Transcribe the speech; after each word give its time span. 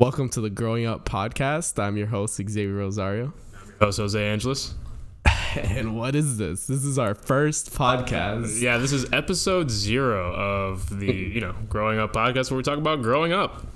Welcome 0.00 0.28
to 0.28 0.40
the 0.40 0.48
Growing 0.48 0.86
Up 0.86 1.08
podcast. 1.08 1.76
I'm 1.82 1.96
your 1.96 2.06
host, 2.06 2.36
Xavier 2.36 2.72
Rosario. 2.72 3.32
I'm 3.52 3.68
your 3.68 3.78
Host 3.80 3.98
Jose 3.98 4.28
Angeles. 4.28 4.74
And 5.56 5.96
what 5.96 6.14
is 6.14 6.38
this? 6.38 6.68
This 6.68 6.84
is 6.84 7.00
our 7.00 7.16
first 7.16 7.74
podcast. 7.74 8.60
Yeah, 8.60 8.78
this 8.78 8.92
is 8.92 9.12
episode 9.12 9.72
zero 9.72 10.32
of 10.34 11.00
the 11.00 11.12
you 11.12 11.40
know 11.40 11.56
growing 11.68 11.98
up 11.98 12.12
podcast 12.12 12.48
where 12.52 12.58
we 12.58 12.62
talk 12.62 12.78
about 12.78 13.02
growing 13.02 13.32
up. 13.32 13.66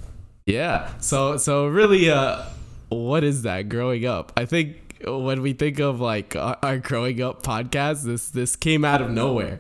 Yeah. 0.46 0.96
So 0.98 1.38
so 1.38 1.66
really, 1.66 2.08
uh, 2.08 2.44
what 2.90 3.24
is 3.24 3.42
that? 3.42 3.68
Growing 3.68 4.06
up. 4.06 4.32
I 4.36 4.44
think 4.44 5.02
when 5.04 5.42
we 5.42 5.54
think 5.54 5.80
of 5.80 6.00
like 6.00 6.36
our 6.36 6.56
our 6.62 6.78
growing 6.78 7.20
up 7.20 7.42
podcast, 7.42 8.04
this 8.04 8.28
this 8.30 8.54
came 8.54 8.84
out 8.84 9.02
of 9.02 9.10
nowhere. 9.10 9.58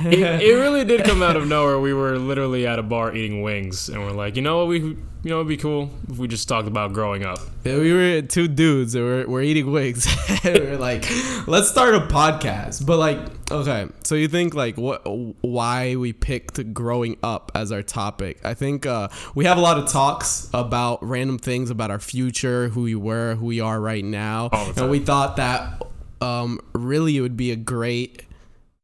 It, 0.00 0.20
it 0.42 0.54
really 0.54 0.84
did 0.84 1.04
come 1.04 1.22
out 1.22 1.36
of 1.36 1.46
nowhere. 1.46 1.78
We 1.78 1.94
were 1.94 2.18
literally 2.18 2.66
at 2.66 2.78
a 2.78 2.82
bar 2.82 3.14
eating 3.14 3.42
wings, 3.42 3.88
and 3.88 4.02
we're 4.02 4.12
like, 4.12 4.36
you 4.36 4.42
know 4.42 4.58
what, 4.58 4.68
we 4.68 4.96
you 5.26 5.30
know 5.30 5.38
it'd 5.38 5.48
be 5.48 5.56
cool 5.56 5.90
if 6.08 6.18
we 6.18 6.28
just 6.28 6.48
talked 6.48 6.68
about 6.68 6.92
growing 6.92 7.24
up. 7.24 7.40
we 7.64 7.92
were 7.92 8.22
two 8.22 8.46
dudes 8.46 8.94
and 8.94 9.04
we're, 9.04 9.26
we're 9.26 9.42
eating 9.42 9.72
wings. 9.72 10.06
And 10.44 10.58
we're 10.60 10.76
like 10.76 11.04
let's 11.48 11.68
start 11.68 11.96
a 11.96 12.00
podcast. 12.00 12.86
But 12.86 12.98
like 12.98 13.18
okay 13.50 13.88
so 14.04 14.14
you 14.14 14.28
think 14.28 14.54
like 14.54 14.76
what 14.76 15.02
why 15.42 15.96
we 15.96 16.12
picked 16.12 16.72
growing 16.72 17.16
up 17.24 17.50
as 17.56 17.72
our 17.72 17.82
topic? 17.82 18.38
I 18.44 18.54
think 18.54 18.86
uh, 18.86 19.08
we 19.34 19.46
have 19.46 19.58
a 19.58 19.60
lot 19.60 19.78
of 19.78 19.88
talks 19.88 20.48
about 20.54 21.04
random 21.04 21.38
things 21.38 21.70
about 21.70 21.90
our 21.90 21.98
future 21.98 22.68
who 22.68 22.82
we 22.82 22.94
were 22.94 23.34
who 23.34 23.46
we 23.46 23.58
are 23.58 23.80
right 23.80 24.04
now. 24.04 24.50
And 24.76 24.88
we 24.90 25.00
thought 25.00 25.36
that 25.38 25.82
um, 26.20 26.60
really 26.72 27.16
it 27.16 27.20
would 27.20 27.36
be 27.36 27.50
a 27.50 27.56
great 27.56 28.22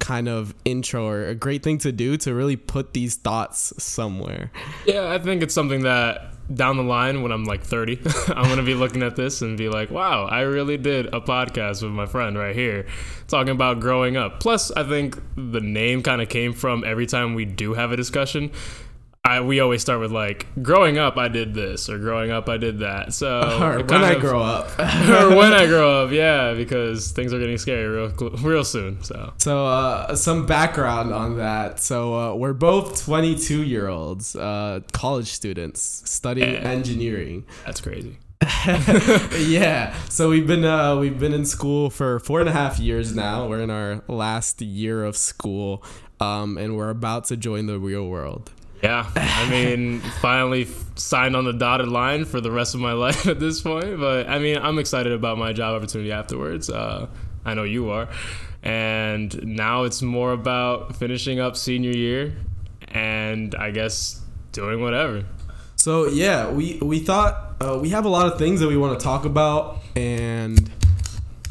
kind 0.02 0.28
of 0.28 0.52
intro 0.64 1.06
or 1.06 1.26
a 1.26 1.34
great 1.34 1.62
thing 1.62 1.78
to 1.78 1.92
do 1.92 2.16
to 2.16 2.34
really 2.34 2.56
put 2.56 2.92
these 2.92 3.14
thoughts 3.14 3.72
somewhere 3.78 4.50
Yeah, 4.84 5.12
I 5.12 5.18
think 5.18 5.42
it's 5.42 5.54
something 5.54 5.82
that 5.82 6.32
down 6.52 6.76
the 6.76 6.82
line 6.82 7.22
when 7.22 7.30
I'm 7.32 7.44
like 7.44 7.62
30, 7.62 8.00
I'm 8.28 8.48
gonna 8.48 8.64
be 8.64 8.74
looking 8.74 9.02
at 9.02 9.16
this 9.16 9.42
and 9.42 9.56
be 9.56 9.68
like, 9.68 9.90
wow, 9.90 10.24
I 10.24 10.40
really 10.40 10.76
did 10.76 11.06
a 11.06 11.20
podcast 11.20 11.82
with 11.82 11.92
my 11.92 12.06
friend 12.06 12.36
right 12.36 12.54
here 12.54 12.86
talking 13.28 13.52
about 13.52 13.80
growing 13.80 14.16
up. 14.16 14.40
Plus, 14.40 14.70
I 14.72 14.82
think 14.82 15.18
the 15.36 15.60
name 15.60 16.02
kind 16.02 16.20
of 16.20 16.28
came 16.28 16.52
from 16.52 16.84
every 16.84 17.06
time 17.06 17.34
we 17.34 17.44
do 17.44 17.74
have 17.74 17.92
a 17.92 17.96
discussion. 17.96 18.50
I, 19.24 19.40
we 19.40 19.60
always 19.60 19.80
start 19.80 20.00
with 20.00 20.10
like 20.10 20.46
growing 20.62 20.98
up 20.98 21.16
I 21.16 21.28
did 21.28 21.54
this 21.54 21.88
or 21.88 21.96
growing 21.98 22.32
up 22.32 22.48
I 22.48 22.56
did 22.56 22.80
that 22.80 23.14
so 23.14 23.40
or 23.62 23.84
when 23.84 24.02
i 24.02 24.14
of- 24.14 24.20
grow 24.20 24.42
up 24.42 24.76
or 24.80 25.36
when 25.36 25.52
I 25.52 25.66
grow 25.68 26.02
up 26.02 26.10
yeah 26.10 26.54
because 26.54 27.12
things 27.12 27.32
are 27.32 27.38
getting 27.38 27.56
scary 27.56 27.86
real 27.86 28.10
real 28.42 28.64
soon 28.64 29.00
so 29.04 29.32
So, 29.38 29.64
uh, 29.64 30.16
some 30.16 30.44
background 30.46 31.12
on 31.14 31.36
that. 31.36 31.78
So, 31.78 32.14
uh, 32.18 32.34
we're 32.34 32.52
both 32.52 33.04
22 33.04 33.62
year 33.62 33.86
olds, 33.86 34.34
uh, 34.34 34.80
college 34.92 35.28
students 35.28 36.02
studying 36.10 36.54
Yeah. 36.54 36.60
engineering. 36.68 37.44
that's 37.64 37.80
crazy 37.80 38.18
yeah. 39.38 39.94
So 40.08 40.28
we've 40.30 40.48
been 40.48 40.64
uh, 40.64 40.96
we've 40.96 41.16
been 41.16 41.32
in 41.32 41.44
school 41.44 41.90
for 41.90 42.18
four 42.18 42.40
and 42.40 42.48
a 42.48 42.52
half 42.52 42.80
years 42.80 43.14
now. 43.14 43.46
We're 43.46 43.60
in 43.60 43.70
our 43.70 44.02
last 44.08 44.60
year 44.60 45.04
of 45.04 45.16
school, 45.16 45.80
um, 46.18 46.58
and 46.58 46.76
we're 46.76 46.90
about 46.90 47.26
to 47.26 47.36
join 47.36 47.66
the 47.66 47.78
real 47.78 48.08
world. 48.08 48.50
Yeah, 48.82 49.08
I 49.14 49.48
mean, 49.48 50.00
finally 50.20 50.66
signed 50.96 51.36
on 51.36 51.44
the 51.44 51.52
dotted 51.52 51.88
line 51.88 52.24
for 52.24 52.40
the 52.40 52.50
rest 52.50 52.74
of 52.74 52.80
my 52.80 52.92
life 53.04 53.26
at 53.26 53.38
this 53.38 53.60
point. 53.60 53.98
But 54.00 54.28
I 54.28 54.38
mean, 54.38 54.58
I'm 54.58 54.78
excited 54.78 55.12
about 55.12 55.38
my 55.38 55.52
job 55.52 55.76
opportunity 55.76 56.10
afterwards. 56.10 56.68
Uh, 56.68 57.06
I 57.44 57.54
know 57.54 57.62
you 57.62 57.90
are. 57.90 58.08
And 58.62 59.44
now 59.44 59.84
it's 59.84 60.02
more 60.02 60.32
about 60.32 60.96
finishing 60.96 61.40
up 61.40 61.56
senior 61.56 61.90
year 61.90 62.36
and 62.88 63.54
I 63.54 63.70
guess 63.70 64.20
doing 64.52 64.80
whatever. 64.80 65.24
So 65.76 66.06
yeah, 66.06 66.50
we 66.50 66.78
we 66.80 67.00
thought 67.00 67.56
uh, 67.60 67.78
we 67.80 67.90
have 67.90 68.04
a 68.04 68.08
lot 68.08 68.26
of 68.26 68.38
things 68.38 68.60
that 68.60 68.68
we 68.68 68.76
want 68.76 68.98
to 68.98 69.02
talk 69.02 69.24
about, 69.24 69.78
and 69.96 70.70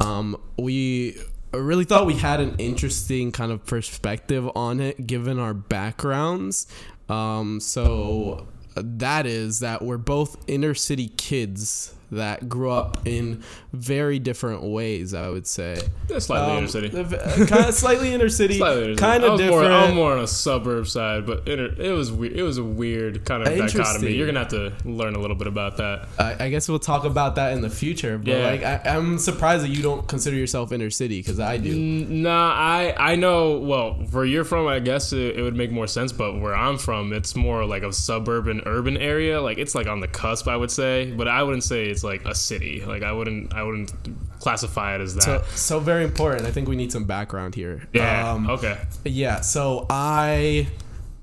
um, 0.00 0.38
we 0.56 1.18
really 1.58 1.84
thought 1.84 2.06
we 2.06 2.14
had 2.14 2.40
an 2.40 2.56
interesting 2.58 3.32
kind 3.32 3.52
of 3.52 3.64
perspective 3.66 4.48
on 4.54 4.80
it, 4.80 5.06
given 5.06 5.38
our 5.38 5.54
backgrounds. 5.54 6.66
Um, 7.08 7.60
so 7.60 8.46
that 8.76 9.26
is 9.26 9.60
that 9.60 9.82
we're 9.82 9.98
both 9.98 10.36
inner 10.48 10.74
city 10.74 11.08
kids 11.16 11.94
that 12.10 12.46
grew 12.46 12.70
up 12.70 12.98
in 13.06 13.42
very 13.72 14.18
different 14.18 14.62
ways. 14.62 15.14
I 15.14 15.30
would 15.30 15.46
say. 15.46 15.80
Yeah, 16.10 16.18
Slightly 16.18 16.50
Um, 16.52 16.58
inner 16.58 16.68
city. 16.68 16.90
kind 16.90 17.64
of 17.66 17.74
slightly 17.74 18.12
inner 18.12 18.28
city, 18.28 18.58
Slightly 18.58 18.96
kind 18.96 19.24
of 19.24 19.38
different. 19.38 19.62
More, 19.62 19.72
I'm 19.72 19.94
more 19.94 20.12
on 20.12 20.18
a 20.18 20.26
suburb 20.26 20.86
side, 20.88 21.24
but 21.24 21.48
inner, 21.48 21.68
it 21.80 21.92
was 21.92 22.12
weird. 22.12 22.34
It 22.34 22.42
was 22.42 22.58
a 22.58 22.64
weird 22.64 23.24
kind 23.24 23.42
of 23.42 23.56
dichotomy. 23.56 24.12
You're 24.12 24.26
gonna 24.26 24.40
have 24.40 24.48
to 24.48 24.74
learn 24.84 25.14
a 25.14 25.18
little 25.20 25.36
bit 25.36 25.46
about 25.46 25.78
that. 25.78 26.06
I, 26.18 26.36
I 26.44 26.48
guess 26.50 26.68
we'll 26.68 26.78
talk 26.80 27.04
about 27.06 27.36
that 27.36 27.54
in 27.54 27.62
the 27.62 27.70
future. 27.70 28.18
But 28.18 28.26
Yeah. 28.28 28.46
like, 28.46 28.62
I, 28.62 28.82
I'm 28.94 29.16
surprised 29.18 29.64
that 29.64 29.70
you 29.70 29.80
don't 29.82 30.06
consider 30.06 30.36
yourself 30.36 30.70
inner 30.70 30.90
city 30.90 31.18
because 31.20 31.40
I 31.40 31.56
do. 31.56 31.74
Nah, 31.74 32.52
I 32.52 32.94
I 32.98 33.16
know. 33.16 33.56
Well, 33.58 33.94
where 34.10 34.26
you're 34.26 34.44
from, 34.44 34.66
I 34.66 34.80
guess 34.80 35.14
it, 35.14 35.38
it 35.38 35.42
would 35.42 35.56
make 35.56 35.70
more 35.72 35.86
sense. 35.86 36.12
But 36.12 36.38
where 36.42 36.54
I'm 36.54 36.76
from, 36.76 37.14
it's 37.14 37.34
more 37.34 37.64
like 37.64 37.84
a 37.84 37.92
suburban 37.94 38.60
urban 38.66 38.96
area. 38.96 39.40
Like 39.40 39.58
it's 39.58 39.74
like 39.74 39.86
on 39.86 40.00
the 40.00 40.08
cusp, 40.08 40.48
I 40.48 40.56
would 40.56 40.70
say. 40.70 41.12
But 41.12 41.28
I 41.28 41.42
wouldn't 41.42 41.64
say 41.64 41.86
it's 41.86 42.04
like 42.04 42.24
a 42.24 42.34
city. 42.34 42.84
Like 42.84 43.02
I 43.02 43.12
wouldn't 43.12 43.54
I 43.54 43.62
wouldn't 43.62 43.92
classify 44.40 44.94
it 44.94 45.00
as 45.00 45.14
that. 45.14 45.22
So, 45.22 45.44
so 45.54 45.80
very 45.80 46.04
important. 46.04 46.46
I 46.46 46.50
think 46.50 46.68
we 46.68 46.76
need 46.76 46.92
some 46.92 47.04
background 47.04 47.54
here. 47.54 47.88
yeah. 47.92 48.30
Um, 48.32 48.50
okay. 48.50 48.78
Yeah. 49.04 49.40
So 49.40 49.86
I 49.88 50.68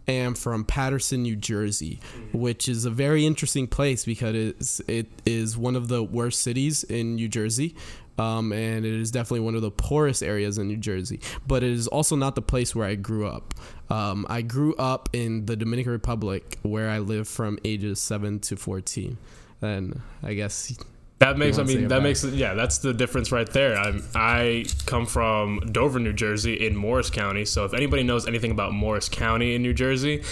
am 0.08 0.34
from 0.34 0.64
Paterson, 0.66 1.22
New 1.22 1.36
Jersey, 1.36 2.00
which 2.34 2.68
is 2.68 2.86
a 2.86 2.90
very 2.90 3.26
interesting 3.26 3.68
place 3.68 4.06
because 4.06 4.36
it's, 4.36 4.80
it 4.88 5.08
is 5.26 5.58
one 5.58 5.76
of 5.76 5.88
the 5.88 6.02
worst 6.04 6.42
cities 6.42 6.84
in 6.84 7.16
New 7.16 7.28
Jersey. 7.28 7.76
Um, 8.20 8.52
and 8.52 8.86
it 8.86 8.94
is 8.94 9.12
definitely 9.12 9.40
one 9.40 9.56
of 9.56 9.62
the 9.62 9.72
poorest 9.72 10.22
areas 10.22 10.58
in 10.58 10.68
New 10.68 10.78
Jersey, 10.78 11.22
but 11.48 11.64
it 11.64 11.72
is 11.72 11.88
also 11.88 12.16
not 12.16 12.36
the 12.36 12.42
place 12.42 12.76
where 12.76 12.86
I 12.86 12.96
grew 12.96 13.26
up. 13.26 13.54
Um, 13.90 14.26
I 14.30 14.42
grew 14.42 14.76
up 14.76 15.10
in 15.14 15.46
the 15.46 15.56
Dominican 15.56 15.94
Republic, 15.94 16.58
where 16.62 16.90
I 16.90 17.00
lived 17.00 17.28
from 17.30 17.58
ages 17.64 18.00
seven 18.00 18.40
to 18.42 18.58
fourteen. 18.58 19.18
And 19.62 20.02
I 20.24 20.34
guess 20.36 20.78
That 21.20 21.38
makes. 21.38 21.58
I 21.58 21.64
mean, 21.64 21.88
that 21.90 22.00
it? 22.00 22.02
makes. 22.02 22.24
Yeah, 22.24 22.54
that's 22.54 22.78
the 22.78 22.94
difference 22.94 23.32
right 23.32 23.50
there. 23.50 23.76
I'm. 23.76 24.04
I 24.16 24.66
come 24.86 25.06
from 25.06 25.60
Dover, 25.72 26.00
New 26.00 26.14
Jersey, 26.14 26.66
in 26.66 26.76
Morris 26.76 27.10
County. 27.10 27.46
So 27.46 27.66
if 27.66 27.74
anybody 27.74 28.04
knows 28.04 28.28
anything 28.28 28.52
about 28.52 28.74
Morris 28.74 29.10
County 29.10 29.56
in 29.56 29.62
New 29.62 29.74
Jersey, 29.74 30.24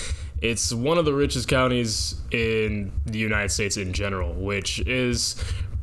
it's 0.42 0.72
one 0.72 0.98
of 0.98 1.06
the 1.06 1.14
richest 1.14 1.48
counties 1.48 2.16
in 2.32 2.92
the 3.06 3.18
United 3.18 3.50
States 3.50 3.76
in 3.76 3.92
general, 3.92 4.34
which 4.34 4.80
is 4.88 5.36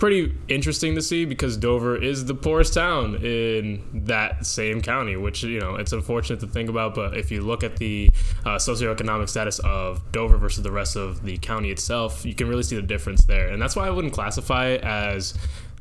pretty 0.04 0.36
interesting 0.48 0.94
to 0.94 1.00
see 1.00 1.24
because 1.24 1.56
Dover 1.56 1.96
is 1.96 2.26
the 2.26 2.34
poorest 2.34 2.74
town 2.74 3.14
in 3.24 3.82
that 4.04 4.44
same 4.44 4.82
county, 4.82 5.16
which 5.16 5.42
you 5.42 5.58
know 5.58 5.76
it's 5.76 5.94
unfortunate 5.94 6.40
to 6.40 6.46
think 6.46 6.68
about. 6.68 6.94
But 6.94 7.16
if 7.16 7.30
you 7.30 7.40
look 7.40 7.64
at 7.64 7.78
the 7.78 8.10
uh, 8.44 8.56
socioeconomic 8.56 9.30
status 9.30 9.60
of 9.60 10.12
Dover 10.12 10.36
versus 10.36 10.62
the 10.62 10.70
rest 10.70 10.96
of 10.96 11.22
the 11.22 11.38
county 11.38 11.70
itself, 11.70 12.26
you 12.26 12.34
can 12.34 12.48
really 12.50 12.64
see 12.64 12.76
the 12.76 12.82
difference 12.82 13.24
there, 13.24 13.48
and 13.48 13.62
that's 13.62 13.76
why 13.76 13.86
I 13.86 13.90
wouldn't 13.90 14.12
classify 14.12 14.66
it 14.72 14.82
as 14.82 15.32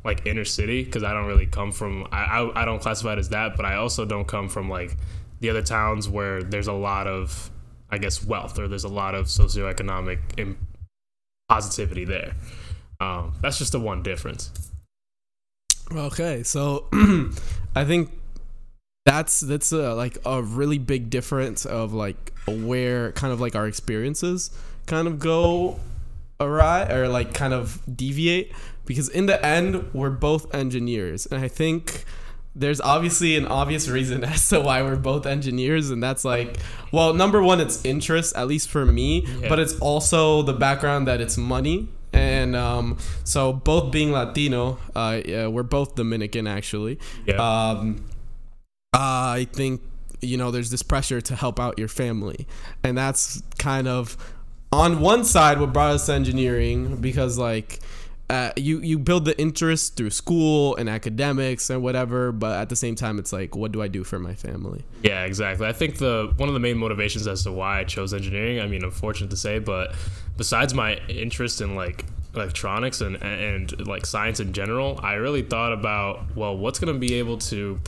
like 0.04 0.24
inner 0.24 0.46
city 0.46 0.84
because 0.84 1.02
I 1.02 1.12
don't 1.12 1.26
really 1.26 1.46
come 1.46 1.70
from 1.70 2.08
I, 2.10 2.24
I 2.24 2.62
I 2.62 2.64
don't 2.64 2.80
classify 2.80 3.12
it 3.12 3.18
as 3.18 3.28
that, 3.28 3.58
but 3.58 3.66
I 3.66 3.74
also 3.74 4.06
don't 4.06 4.26
come 4.26 4.48
from 4.48 4.70
like 4.70 4.96
the 5.40 5.50
other 5.50 5.62
towns 5.62 6.08
where 6.08 6.42
there's 6.42 6.68
a 6.68 6.72
lot 6.72 7.06
of 7.06 7.50
I 7.90 7.98
guess 7.98 8.24
wealth 8.24 8.58
or 8.58 8.68
there's 8.68 8.84
a 8.84 8.88
lot 8.88 9.14
of 9.14 9.26
socioeconomic 9.26 10.56
positivity 11.46 12.06
there. 12.06 12.32
Um, 13.04 13.34
that's 13.42 13.58
just 13.58 13.72
the 13.72 13.80
one 13.80 14.02
difference. 14.02 14.50
Okay, 15.94 16.42
so 16.42 16.86
I 17.76 17.84
think 17.84 18.10
that's 19.04 19.40
that's 19.40 19.70
a, 19.72 19.94
like 19.94 20.16
a 20.24 20.42
really 20.42 20.78
big 20.78 21.10
difference 21.10 21.66
of 21.66 21.92
like 21.92 22.32
where 22.48 23.12
kind 23.12 23.32
of 23.32 23.40
like 23.40 23.54
our 23.54 23.66
experiences 23.66 24.50
kind 24.86 25.06
of 25.06 25.18
go 25.18 25.78
awry 26.40 26.90
or 26.90 27.08
like 27.08 27.34
kind 27.34 27.52
of 27.52 27.80
deviate 27.94 28.52
because 28.86 29.08
in 29.10 29.26
the 29.26 29.44
end 29.44 29.92
we're 29.92 30.10
both 30.10 30.52
engineers 30.54 31.26
and 31.26 31.40
I 31.42 31.48
think 31.48 32.04
there's 32.56 32.80
obviously 32.80 33.36
an 33.36 33.46
obvious 33.46 33.88
reason 33.88 34.24
as 34.34 34.48
to 34.48 34.60
why 34.60 34.82
we're 34.82 34.96
both 34.96 35.26
engineers 35.26 35.90
and 35.90 36.02
that's 36.02 36.24
like 36.24 36.56
well 36.90 37.12
number 37.14 37.42
one 37.42 37.60
it's 37.60 37.84
interest 37.84 38.34
at 38.36 38.46
least 38.48 38.68
for 38.70 38.84
me 38.86 39.26
Yeah. 39.40 39.48
but 39.50 39.58
it's 39.58 39.78
also 39.80 40.42
the 40.42 40.54
background 40.54 41.06
that 41.08 41.20
it's 41.20 41.36
money 41.36 41.88
and 42.44 42.54
um, 42.54 42.96
so 43.24 43.52
both 43.52 43.90
being 43.90 44.12
latino 44.12 44.78
uh, 44.94 45.20
yeah, 45.24 45.46
we're 45.48 45.62
both 45.62 45.94
dominican 45.94 46.46
actually 46.46 46.98
Yeah. 47.26 47.36
um, 47.36 48.04
i 48.92 49.46
think 49.52 49.80
you 50.20 50.36
know 50.36 50.50
there's 50.50 50.70
this 50.70 50.82
pressure 50.82 51.20
to 51.20 51.34
help 51.34 51.58
out 51.58 51.78
your 51.78 51.88
family 51.88 52.46
and 52.82 52.96
that's 52.96 53.42
kind 53.58 53.88
of 53.88 54.16
on 54.72 55.00
one 55.00 55.24
side 55.24 55.58
what 55.60 55.72
brought 55.72 55.92
us 55.92 56.06
to 56.06 56.12
engineering 56.12 56.96
because 56.96 57.38
like 57.38 57.80
uh, 58.30 58.50
you 58.56 58.80
you 58.80 58.98
build 58.98 59.26
the 59.26 59.38
interest 59.38 59.96
through 59.96 60.08
school 60.08 60.74
and 60.76 60.88
academics 60.88 61.68
and 61.68 61.82
whatever 61.82 62.32
but 62.32 62.56
at 62.58 62.70
the 62.70 62.74
same 62.76 62.94
time 62.94 63.18
it's 63.18 63.34
like 63.34 63.54
what 63.54 63.70
do 63.70 63.82
i 63.82 63.86
do 63.88 64.02
for 64.02 64.18
my 64.18 64.34
family 64.34 64.82
Yeah, 65.02 65.24
exactly. 65.26 65.66
I 65.66 65.74
think 65.74 65.98
the 65.98 66.32
one 66.38 66.48
of 66.48 66.54
the 66.54 66.64
main 66.68 66.78
motivations 66.78 67.26
as 67.26 67.42
to 67.44 67.52
why 67.52 67.80
I 67.80 67.84
chose 67.84 68.14
engineering. 68.14 68.60
I 68.60 68.66
mean, 68.66 68.82
unfortunate 68.82 69.28
to 69.30 69.36
say, 69.36 69.58
but 69.58 69.94
besides 70.38 70.72
my 70.72 70.96
interest 71.08 71.60
in 71.60 71.74
like 71.76 72.06
electronics 72.36 73.00
and 73.00 73.22
and 73.22 73.86
like 73.86 74.06
science 74.06 74.40
in 74.40 74.52
general, 74.52 75.00
I 75.02 75.14
really 75.14 75.42
thought 75.42 75.72
about 75.72 76.36
well, 76.36 76.56
what's 76.56 76.78
going 76.78 76.92
to 76.92 76.98
be 76.98 77.14
able 77.14 77.38
to 77.38 77.80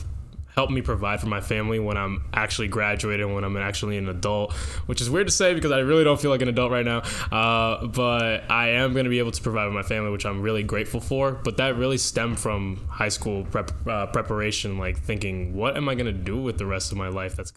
help 0.57 0.71
me 0.71 0.81
provide 0.81 1.21
for 1.21 1.27
my 1.27 1.39
family 1.39 1.77
when 1.77 1.97
I'm 1.97 2.25
actually 2.33 2.67
graduating, 2.67 3.31
when 3.31 3.43
I'm 3.43 3.55
actually 3.57 3.95
an 3.97 4.09
adult, 4.09 4.53
which 4.87 5.01
is 5.01 5.09
weird 5.09 5.27
to 5.27 5.31
say 5.31 5.53
because 5.53 5.71
I 5.71 5.79
really 5.79 6.03
don't 6.03 6.19
feel 6.19 6.31
like 6.31 6.41
an 6.41 6.47
adult 6.47 6.71
right 6.71 6.83
now. 6.83 7.03
Uh, 7.31 7.85
but 7.85 8.49
I 8.49 8.69
am 8.69 8.93
going 8.93 9.03
to 9.03 9.09
be 9.11 9.19
able 9.19 9.29
to 9.31 9.41
provide 9.41 9.67
for 9.67 9.71
my 9.71 9.83
family, 9.83 10.09
which 10.09 10.25
I'm 10.25 10.41
really 10.41 10.63
grateful 10.63 10.99
for. 10.99 11.33
But 11.33 11.57
that 11.57 11.75
really 11.75 11.99
stemmed 11.99 12.39
from 12.39 12.87
high 12.89 13.09
school 13.09 13.45
prep, 13.45 13.71
uh, 13.87 14.07
preparation, 14.07 14.79
like 14.79 14.97
thinking, 14.97 15.53
what 15.53 15.77
am 15.77 15.87
I 15.89 15.93
going 15.93 16.07
to 16.07 16.11
do 16.11 16.41
with 16.41 16.57
the 16.57 16.65
rest 16.65 16.91
of 16.91 16.97
my 16.97 17.09
life 17.09 17.35
that's 17.35 17.53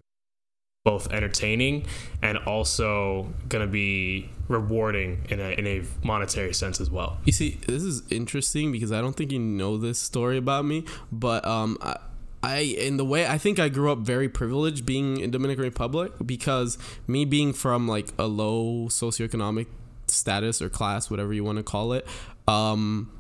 both 0.85 1.13
entertaining 1.13 1.87
and 2.23 2.39
also 2.39 3.29
going 3.49 3.65
to 3.65 3.71
be 3.71 4.31
rewarding 4.49 5.25
in 5.29 5.39
a, 5.39 5.51
in 5.51 5.67
a 5.67 5.83
monetary 6.03 6.55
sense 6.55 6.81
as 6.81 6.91
well. 6.91 7.19
You 7.25 7.33
see, 7.33 7.59
this 7.67 7.83
is 7.83 8.03
interesting 8.11 8.73
because 8.73 8.91
I 8.91 9.01
don't 9.01 9.15
think 9.15 9.31
you 9.31 9.39
know 9.39 9.77
this 9.77 9.99
story 9.99 10.39
about 10.39 10.65
me, 10.65 10.85
but 11.13 11.45
um, 11.45 11.77
I, 11.83 11.97
I 12.43 12.59
in 12.61 12.97
the 12.97 13.05
way 13.05 13.27
I 13.27 13.37
think 13.37 13.59
I 13.59 13.69
grew 13.69 13.93
up 13.93 13.99
very 13.99 14.29
privileged 14.29 14.87
being 14.87 15.21
in 15.21 15.31
Dominican 15.31 15.65
Republic 15.65 16.13
because 16.25 16.79
me 17.07 17.27
being 17.27 17.53
from 17.53 17.87
like 17.87 18.09
a 18.19 18.27
low 18.27 18.87
socioeconomic 18.89 19.67
status 20.07 20.63
or 20.63 20.71
class, 20.71 21.11
whatever 21.11 21.35
you 21.35 21.45
want 21.45 21.59
to 21.59 21.63
call 21.63 21.93
it, 21.93 22.07
um, 22.49 23.13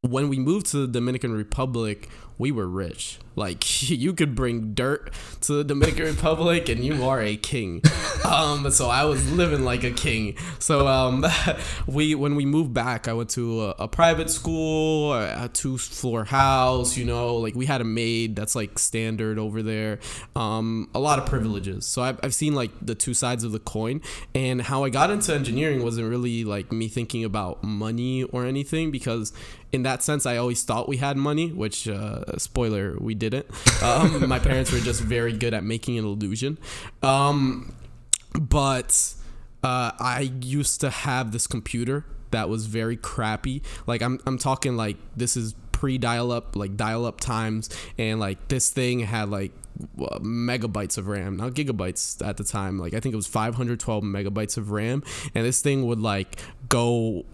when 0.00 0.28
we 0.28 0.38
moved 0.38 0.66
to 0.66 0.78
the 0.78 0.88
Dominican 0.88 1.34
Republic, 1.34 2.08
we 2.38 2.52
were 2.52 2.66
rich. 2.66 3.18
Like 3.36 3.82
you 3.90 4.12
could 4.12 4.34
bring 4.34 4.74
dirt 4.74 5.10
to 5.42 5.54
the 5.54 5.64
Dominican 5.64 6.06
Republic 6.06 6.68
and 6.68 6.84
you 6.84 7.04
are 7.04 7.20
a 7.20 7.36
king. 7.36 7.82
Um, 8.24 8.70
so 8.70 8.88
I 8.88 9.04
was 9.04 9.30
living 9.32 9.66
like 9.66 9.84
a 9.84 9.90
king. 9.90 10.38
So 10.58 10.88
um, 10.88 11.26
we 11.86 12.14
when 12.14 12.36
we 12.36 12.46
moved 12.46 12.72
back, 12.72 13.06
I 13.06 13.12
went 13.12 13.28
to 13.30 13.64
a, 13.64 13.70
a 13.80 13.88
private 13.88 14.30
school, 14.30 15.12
a 15.12 15.50
two 15.52 15.76
floor 15.76 16.24
house. 16.24 16.96
You 16.96 17.04
know, 17.04 17.36
like 17.36 17.54
we 17.54 17.66
had 17.66 17.82
a 17.82 17.84
maid 17.84 18.34
that's 18.34 18.54
like 18.54 18.78
standard 18.78 19.38
over 19.38 19.62
there. 19.62 19.98
Um, 20.34 20.88
a 20.94 21.00
lot 21.00 21.18
of 21.18 21.26
privileges. 21.26 21.84
So 21.84 22.02
I've, 22.02 22.18
I've 22.22 22.34
seen 22.34 22.54
like 22.54 22.70
the 22.80 22.94
two 22.94 23.12
sides 23.12 23.44
of 23.44 23.52
the 23.52 23.60
coin. 23.60 24.00
And 24.34 24.62
how 24.62 24.84
I 24.84 24.88
got 24.88 25.10
into 25.10 25.34
engineering 25.34 25.82
wasn't 25.82 26.08
really 26.08 26.44
like 26.44 26.72
me 26.72 26.88
thinking 26.88 27.24
about 27.24 27.62
money 27.62 28.22
or 28.22 28.46
anything 28.46 28.90
because 28.90 29.34
in 29.74 29.82
that 29.82 30.04
sense, 30.04 30.24
I 30.24 30.36
always 30.36 30.62
thought 30.62 30.88
we 30.88 30.98
had 30.98 31.16
money, 31.16 31.50
which 31.50 31.88
uh, 31.88 32.23
spoiler, 32.38 32.96
we 32.98 33.14
didn't. 33.14 33.46
Um, 33.82 34.28
my 34.28 34.38
parents 34.38 34.72
were 34.72 34.78
just 34.78 35.00
very 35.00 35.32
good 35.32 35.54
at 35.54 35.64
making 35.64 35.98
an 35.98 36.04
illusion. 36.04 36.58
Um, 37.02 37.74
but 38.38 39.14
uh, 39.62 39.92
I 39.98 40.32
used 40.40 40.80
to 40.82 40.90
have 40.90 41.32
this 41.32 41.46
computer 41.46 42.04
that 42.30 42.48
was 42.48 42.66
very 42.66 42.96
crappy. 42.96 43.62
Like 43.86 44.02
I'm, 44.02 44.20
I'm 44.26 44.38
talking 44.38 44.76
like 44.76 44.96
this 45.16 45.36
is 45.36 45.54
pre 45.72 45.98
dial 45.98 46.32
up, 46.32 46.56
like 46.56 46.76
dial 46.76 47.04
up 47.04 47.20
times, 47.20 47.70
and 47.98 48.18
like 48.20 48.48
this 48.48 48.70
thing 48.70 49.00
had 49.00 49.28
like 49.28 49.52
megabytes 49.98 50.98
of 50.98 51.08
RAM, 51.08 51.36
not 51.36 51.52
gigabytes 51.54 52.24
at 52.26 52.36
the 52.36 52.44
time. 52.44 52.78
Like 52.78 52.94
I 52.94 53.00
think 53.00 53.12
it 53.12 53.16
was 53.16 53.26
512 53.26 54.02
megabytes 54.02 54.56
of 54.56 54.70
RAM, 54.70 55.02
and 55.34 55.44
this 55.44 55.60
thing 55.60 55.86
would 55.86 56.00
like 56.00 56.40
go 56.68 57.24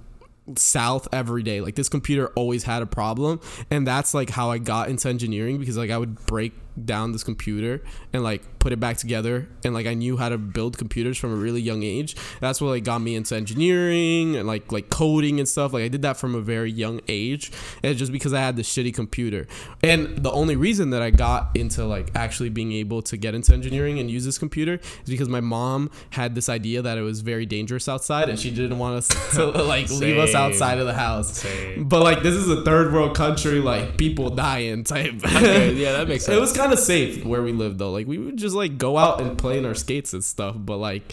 south 0.58 1.08
every 1.12 1.42
day. 1.42 1.60
Like 1.60 1.74
this 1.74 1.88
computer 1.88 2.28
always 2.28 2.64
had 2.64 2.82
a 2.82 2.86
problem, 2.86 3.40
and 3.70 3.86
that's 3.86 4.14
like 4.14 4.30
how 4.30 4.50
I 4.50 4.58
got 4.58 4.88
into 4.88 5.08
engineering 5.08 5.58
because 5.58 5.76
like 5.76 5.90
I 5.90 5.98
would 5.98 6.26
break 6.26 6.52
down 6.86 7.12
this 7.12 7.24
computer 7.24 7.82
and 8.12 8.22
like 8.22 8.42
put 8.58 8.72
it 8.72 8.78
back 8.78 8.98
together 8.98 9.48
and 9.64 9.74
like 9.74 9.86
I 9.86 9.94
knew 9.94 10.16
how 10.16 10.28
to 10.28 10.38
build 10.38 10.78
computers 10.78 11.18
from 11.18 11.32
a 11.32 11.36
really 11.36 11.60
young 11.60 11.82
age. 11.82 12.14
That's 12.40 12.60
what 12.60 12.68
like 12.68 12.84
got 12.84 13.00
me 13.00 13.14
into 13.14 13.34
engineering 13.34 14.36
and 14.36 14.46
like 14.46 14.70
like 14.70 14.90
coding 14.90 15.38
and 15.38 15.48
stuff. 15.48 15.72
Like 15.72 15.84
I 15.84 15.88
did 15.88 16.02
that 16.02 16.16
from 16.16 16.34
a 16.34 16.40
very 16.40 16.70
young 16.70 17.00
age. 17.08 17.50
And 17.82 17.96
just 17.96 18.12
because 18.12 18.32
I 18.32 18.40
had 18.40 18.56
this 18.56 18.72
shitty 18.72 18.94
computer. 18.94 19.46
And 19.82 20.18
the 20.18 20.30
only 20.30 20.56
reason 20.56 20.90
that 20.90 21.02
I 21.02 21.10
got 21.10 21.56
into 21.56 21.84
like 21.84 22.10
actually 22.14 22.50
being 22.50 22.72
able 22.72 23.02
to 23.02 23.16
get 23.16 23.34
into 23.34 23.52
engineering 23.52 23.98
and 23.98 24.10
use 24.10 24.24
this 24.24 24.38
computer 24.38 24.74
is 24.74 25.08
because 25.08 25.28
my 25.28 25.40
mom 25.40 25.90
had 26.10 26.34
this 26.34 26.48
idea 26.48 26.82
that 26.82 26.98
it 26.98 27.02
was 27.02 27.20
very 27.20 27.46
dangerous 27.46 27.88
outside 27.88 28.28
and 28.28 28.38
she 28.38 28.50
didn't 28.50 28.78
want 28.78 28.96
us 28.96 29.08
to 29.34 29.46
like 29.46 29.90
leave 29.90 30.18
us 30.18 30.34
outside 30.34 30.78
of 30.78 30.86
the 30.86 30.94
house. 30.94 31.38
Same. 31.38 31.88
But 31.88 32.02
like 32.02 32.22
this 32.22 32.34
is 32.34 32.48
a 32.48 32.62
third 32.64 32.92
world 32.92 33.16
country, 33.16 33.60
like 33.60 33.96
people 33.96 34.30
dying 34.30 34.84
type. 34.84 35.14
Okay, 35.24 35.72
yeah, 35.74 35.92
that 35.92 36.08
makes 36.08 36.24
sense. 36.24 36.36
It 36.36 36.40
was 36.40 36.52
kind 36.52 36.69
of 36.72 36.78
safe 36.78 37.24
where 37.24 37.42
we 37.42 37.52
lived 37.52 37.78
though. 37.78 37.92
Like 37.92 38.06
we 38.06 38.18
would 38.18 38.36
just 38.36 38.54
like 38.54 38.78
go 38.78 38.96
out 38.96 39.20
and 39.20 39.36
play 39.36 39.58
in 39.58 39.66
our 39.66 39.74
skates 39.74 40.12
and 40.12 40.24
stuff, 40.24 40.56
but 40.58 40.76
like 40.76 41.12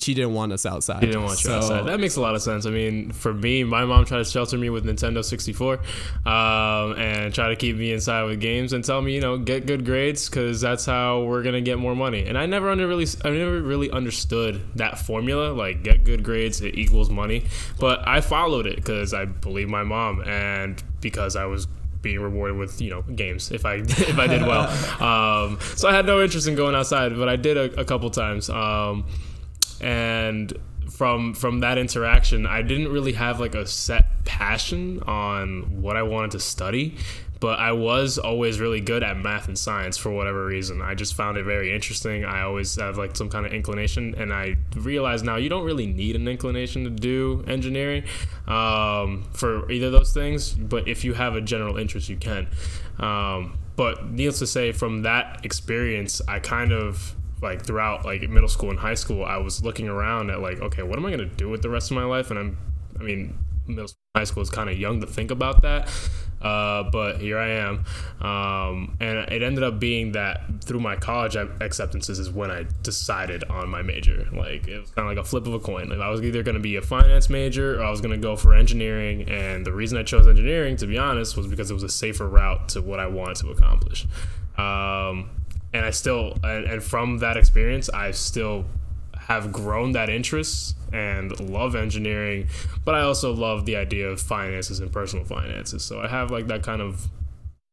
she 0.00 0.12
didn't 0.12 0.34
want 0.34 0.52
us 0.52 0.66
outside. 0.66 1.00
She 1.00 1.06
didn't 1.06 1.22
want 1.22 1.44
you 1.44 1.50
so, 1.50 1.56
outside. 1.56 1.86
That 1.86 2.00
makes 2.00 2.16
a 2.16 2.20
lot 2.20 2.34
of 2.34 2.42
sense. 2.42 2.66
I 2.66 2.70
mean, 2.70 3.12
for 3.12 3.32
me, 3.32 3.62
my 3.62 3.84
mom 3.84 4.04
tried 4.04 4.18
to 4.18 4.24
shelter 4.24 4.58
me 4.58 4.68
with 4.68 4.84
Nintendo 4.84 5.24
64 5.24 5.78
um, 6.26 6.98
and 6.98 7.32
try 7.32 7.48
to 7.48 7.56
keep 7.56 7.76
me 7.76 7.92
inside 7.92 8.24
with 8.24 8.40
games 8.40 8.72
and 8.72 8.84
tell 8.84 9.00
me, 9.00 9.14
you 9.14 9.20
know, 9.20 9.38
get 9.38 9.66
good 9.66 9.84
grades 9.84 10.28
because 10.28 10.60
that's 10.60 10.84
how 10.84 11.22
we're 11.22 11.44
gonna 11.44 11.60
get 11.60 11.78
more 11.78 11.94
money. 11.94 12.26
And 12.26 12.36
I 12.36 12.46
never 12.46 12.70
under 12.70 12.88
really, 12.88 13.06
I 13.24 13.30
never 13.30 13.62
really 13.62 13.90
understood 13.90 14.60
that 14.76 14.98
formula. 14.98 15.52
Like, 15.52 15.84
get 15.84 16.02
good 16.02 16.24
grades, 16.24 16.60
it 16.60 16.76
equals 16.76 17.08
money. 17.08 17.44
But 17.78 18.06
I 18.06 18.20
followed 18.20 18.66
it 18.66 18.76
because 18.76 19.14
I 19.14 19.26
believe 19.26 19.68
my 19.68 19.84
mom 19.84 20.22
and 20.22 20.82
because 21.00 21.36
I 21.36 21.44
was 21.44 21.68
being 22.04 22.20
rewarded 22.20 22.56
with 22.56 22.80
you 22.80 22.90
know 22.90 23.02
games 23.02 23.50
if 23.50 23.66
I 23.66 23.74
if 24.12 24.18
I 24.18 24.28
did 24.28 24.42
well. 24.42 24.64
Um, 25.04 25.58
so 25.74 25.88
I 25.88 25.92
had 25.92 26.06
no 26.06 26.22
interest 26.22 26.46
in 26.46 26.54
going 26.54 26.74
outside, 26.74 27.16
but 27.16 27.28
I 27.28 27.36
did 27.36 27.56
a, 27.56 27.80
a 27.80 27.84
couple 27.84 28.08
times. 28.10 28.48
Um, 28.48 29.06
and 29.80 30.52
from 30.94 31.34
from 31.34 31.60
that 31.60 31.78
interaction, 31.78 32.46
I 32.46 32.62
didn't 32.62 32.88
really 32.88 33.12
have 33.12 33.40
like 33.40 33.54
a 33.54 33.66
set 33.66 34.24
passion 34.24 35.02
on 35.02 35.82
what 35.82 35.96
I 35.96 36.02
wanted 36.02 36.30
to 36.32 36.40
study 36.40 36.96
but 37.44 37.58
I 37.58 37.72
was 37.72 38.16
always 38.16 38.58
really 38.58 38.80
good 38.80 39.02
at 39.02 39.18
math 39.18 39.48
and 39.48 39.58
science 39.58 39.98
for 39.98 40.10
whatever 40.10 40.46
reason. 40.46 40.80
I 40.80 40.94
just 40.94 41.14
found 41.14 41.36
it 41.36 41.44
very 41.44 41.74
interesting. 41.74 42.24
I 42.24 42.40
always 42.40 42.74
have 42.76 42.96
like 42.96 43.14
some 43.14 43.28
kind 43.28 43.44
of 43.44 43.52
inclination, 43.52 44.14
and 44.16 44.32
I 44.32 44.56
realize 44.74 45.22
now 45.22 45.36
you 45.36 45.50
don't 45.50 45.66
really 45.66 45.86
need 45.86 46.16
an 46.16 46.26
inclination 46.26 46.84
to 46.84 46.90
do 46.90 47.44
engineering 47.46 48.04
um, 48.46 49.26
for 49.34 49.70
either 49.70 49.88
of 49.88 49.92
those 49.92 50.14
things. 50.14 50.54
But 50.54 50.88
if 50.88 51.04
you 51.04 51.12
have 51.12 51.36
a 51.36 51.42
general 51.42 51.76
interest, 51.76 52.08
you 52.08 52.16
can. 52.16 52.46
Um, 52.98 53.58
but 53.76 54.10
needless 54.10 54.38
to 54.38 54.46
say, 54.46 54.72
from 54.72 55.02
that 55.02 55.44
experience, 55.44 56.22
I 56.26 56.38
kind 56.38 56.72
of 56.72 57.14
like 57.42 57.64
throughout 57.64 58.04
like 58.04 58.22
middle 58.28 58.48
school 58.48 58.70
and 58.70 58.78
high 58.78 58.94
school, 58.94 59.24
I 59.24 59.36
was 59.36 59.62
looking 59.64 59.88
around 59.88 60.30
at 60.30 60.40
like, 60.40 60.60
okay, 60.60 60.82
what 60.82 60.98
am 60.98 61.06
I 61.06 61.10
gonna 61.10 61.26
do 61.26 61.48
with 61.48 61.62
the 61.62 61.70
rest 61.70 61.90
of 61.90 61.96
my 61.96 62.04
life? 62.04 62.30
And 62.30 62.38
I'm, 62.38 62.58
I 62.98 63.02
mean, 63.02 63.38
middle 63.66 63.88
school, 63.88 64.00
high 64.16 64.24
school 64.24 64.42
is 64.42 64.50
kind 64.50 64.70
of 64.70 64.78
young 64.78 65.00
to 65.00 65.06
think 65.06 65.30
about 65.30 65.62
that. 65.62 65.88
Uh, 66.44 66.82
but 66.90 67.20
here 67.20 67.38
I 67.38 67.48
am. 67.48 67.84
Um, 68.20 68.96
and 69.00 69.18
it 69.32 69.42
ended 69.42 69.64
up 69.64 69.80
being 69.80 70.12
that 70.12 70.42
through 70.62 70.80
my 70.80 70.94
college 70.94 71.36
acceptances 71.36 72.18
is 72.18 72.30
when 72.30 72.50
I 72.50 72.66
decided 72.82 73.44
on 73.44 73.70
my 73.70 73.80
major. 73.80 74.28
Like 74.30 74.68
it 74.68 74.78
was 74.78 74.90
kind 74.90 75.08
of 75.08 75.16
like 75.16 75.24
a 75.24 75.26
flip 75.26 75.46
of 75.46 75.54
a 75.54 75.58
coin. 75.58 75.88
Like 75.88 76.00
I 76.00 76.10
was 76.10 76.20
either 76.20 76.42
going 76.42 76.56
to 76.56 76.60
be 76.60 76.76
a 76.76 76.82
finance 76.82 77.30
major 77.30 77.80
or 77.80 77.84
I 77.84 77.90
was 77.90 78.02
going 78.02 78.12
to 78.12 78.22
go 78.22 78.36
for 78.36 78.52
engineering. 78.52 79.28
And 79.28 79.64
the 79.64 79.72
reason 79.72 79.96
I 79.96 80.02
chose 80.02 80.28
engineering, 80.28 80.76
to 80.76 80.86
be 80.86 80.98
honest, 80.98 81.34
was 81.34 81.46
because 81.46 81.70
it 81.70 81.74
was 81.74 81.82
a 81.82 81.88
safer 81.88 82.28
route 82.28 82.68
to 82.70 82.82
what 82.82 83.00
I 83.00 83.06
wanted 83.06 83.36
to 83.38 83.50
accomplish. 83.50 84.06
Um, 84.58 85.30
and 85.74 85.84
I 85.84 85.90
still, 85.90 86.38
and, 86.42 86.64
and 86.64 86.82
from 86.82 87.18
that 87.18 87.36
experience, 87.36 87.90
I 87.90 88.12
still 88.12 88.64
have 89.18 89.52
grown 89.52 89.92
that 89.92 90.08
interest 90.08 90.76
and 90.92 91.38
love 91.50 91.74
engineering, 91.74 92.48
but 92.84 92.94
I 92.94 93.00
also 93.02 93.32
love 93.32 93.66
the 93.66 93.76
idea 93.76 94.08
of 94.08 94.20
finances 94.20 94.78
and 94.78 94.92
personal 94.92 95.24
finances. 95.24 95.84
So 95.84 96.00
I 96.00 96.08
have 96.08 96.30
like 96.30 96.46
that 96.46 96.62
kind 96.62 96.80
of 96.80 97.08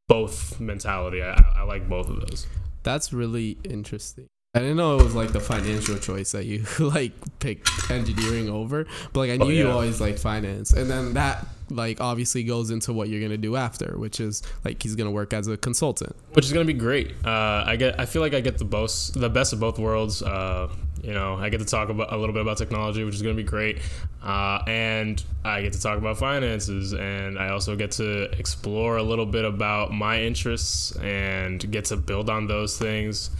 both 0.08 0.60
mentality. 0.60 1.22
I, 1.22 1.34
I 1.56 1.62
like 1.64 1.88
both 1.88 2.10
of 2.10 2.20
those. 2.22 2.48
That's 2.84 3.14
really 3.14 3.58
interesting. 3.64 4.26
I 4.54 4.60
didn't 4.60 4.78
know 4.78 4.98
it 4.98 5.04
was 5.04 5.16
like 5.16 5.32
the 5.32 5.40
financial 5.40 5.98
choice 5.98 6.32
that 6.34 6.46
you 6.46 6.66
like 6.80 7.14
picked 7.40 7.92
engineering 7.92 8.50
over, 8.50 8.86
but 9.14 9.20
like 9.20 9.30
I 9.30 9.36
oh, 9.36 9.46
knew 9.46 9.46
oh, 9.46 9.50
yeah. 9.50 9.60
you 9.60 9.70
always 9.70 10.02
like 10.02 10.18
finance, 10.18 10.74
and 10.74 10.90
then 10.90 11.14
that 11.14 11.46
like 11.72 12.00
obviously 12.02 12.44
goes 12.44 12.72
into 12.72 12.94
what 12.94 13.10
you're 13.10 13.22
gonna 13.22 13.38
do 13.38 13.56
after, 13.56 13.98
which 13.98 14.20
is 14.20 14.44
like 14.64 14.82
he's 14.82 14.96
gonna 14.96 15.12
work 15.12 15.34
as 15.34 15.48
a 15.48 15.58
consultant, 15.58 16.16
which 16.34 16.46
is 16.46 16.54
gonna 16.54 16.66
be 16.66 16.74
great. 16.74 17.12
Uh, 17.26 17.64
I 17.66 17.76
get, 17.76 18.00
I 18.00 18.06
feel 18.06 18.22
like 18.22 18.34
I 18.34 18.42
get 18.42 18.58
the 18.58 18.66
both, 18.66 19.14
the 19.14 19.30
best 19.30 19.54
of 19.54 19.60
both 19.60 19.80
worlds. 19.80 20.22
Uh, 20.22 20.70
you 21.04 21.14
know, 21.14 21.36
I 21.36 21.50
get 21.50 21.60
to 21.60 21.66
talk 21.66 21.90
about 21.90 22.14
a 22.14 22.18
little 22.18 22.34
bit 22.34 22.44
about 22.44 22.58
technology, 22.58 23.04
which 23.04 23.16
is 23.16 23.24
going 23.24 23.36
to 23.36 23.42
be 23.42 23.48
great, 23.48 23.80
uh, 24.24 24.62
and 24.68 25.24
I 25.44 25.64
get 25.64 25.74
to 25.74 25.82
talk 25.82 25.98
about 25.98 26.18
finances, 26.18 26.94
and 26.94 27.40
I 27.40 27.50
also 27.50 27.76
get 27.76 27.92
to 27.94 28.24
explore 28.38 28.98
a 28.98 29.04
little 29.04 29.26
bit 29.26 29.44
about 29.44 29.92
my 29.92 30.22
interests 30.22 30.96
and 30.98 31.72
get 31.72 31.86
to 31.86 31.98
build 31.98 32.30
on 32.30 32.46
those 32.46 32.78
things. 32.78 33.32